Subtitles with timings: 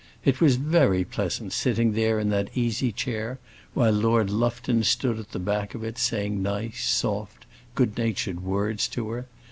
[0.25, 3.37] It was very pleasant sitting there in that easy chair,
[3.75, 8.87] while Lord Lufton stood at the back of it saying nice, soft, good natured words
[8.87, 9.27] to her.